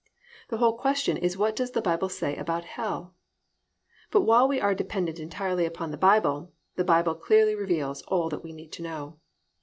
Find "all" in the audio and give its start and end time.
8.07-8.27